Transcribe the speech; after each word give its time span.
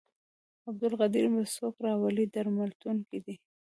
عبدالقدیر 0.67 1.25
به 1.33 1.41
څوک 1.55 1.75
راولي 1.85 2.25
درملتون 2.33 2.97
کې 3.07 3.17
دی. 3.25 3.35